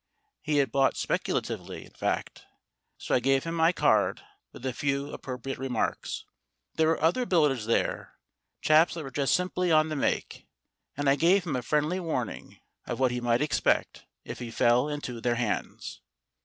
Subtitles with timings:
[0.41, 2.47] He had bought speculatively, in fact.
[2.97, 6.25] So I gave him my card, with a few appropriate remarks.
[6.73, 8.15] There were other builders there,
[8.63, 10.47] chaps that were just simply on the make,
[10.97, 14.89] and I gave him a friendly warning of what he might expect if he fell
[14.89, 16.01] into their hands.